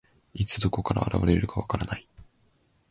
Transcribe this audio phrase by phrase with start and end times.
[0.33, 2.07] いつ、どこから現れるか分からない。